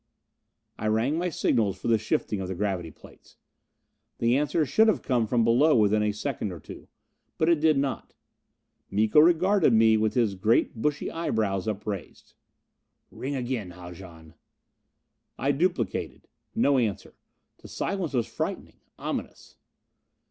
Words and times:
I 0.79 0.87
rang 0.87 1.19
my 1.19 1.29
signals 1.29 1.77
for 1.77 1.87
the 1.87 1.99
shifting 1.99 2.41
of 2.41 2.47
the 2.47 2.55
gravity 2.55 2.89
plates. 2.89 3.37
The 4.17 4.35
answer 4.35 4.65
should 4.65 4.87
have 4.87 5.03
come 5.03 5.27
from 5.27 5.43
below 5.43 5.75
within 5.75 6.01
a 6.01 6.11
second 6.11 6.51
or 6.51 6.59
two. 6.59 6.87
But 7.37 7.49
it 7.49 7.59
did 7.59 7.77
not. 7.77 8.15
Miko 8.89 9.19
regarded 9.19 9.73
me 9.73 9.97
with 9.97 10.15
his 10.15 10.33
great 10.33 10.73
bushy 10.81 11.11
eyebrows 11.11 11.67
upraised. 11.67 12.33
"Ring 13.11 13.35
again, 13.35 13.69
Haljan." 13.73 14.33
I 15.37 15.51
duplicated. 15.51 16.27
No 16.55 16.79
answer. 16.79 17.13
The 17.59 17.67
silence 17.67 18.13
was 18.13 18.25
frightening. 18.25 18.79
Ominous. 18.97 19.57